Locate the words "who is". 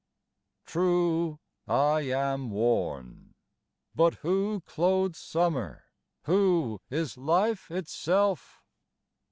6.23-7.19